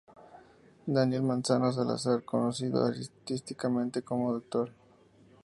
[0.87, 4.71] Daniel Manzano Salazar conocido artísticamente como Dr.